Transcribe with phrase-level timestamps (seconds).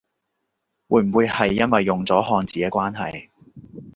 [0.87, 3.29] 會唔會係因為用咗漢字嘅關係？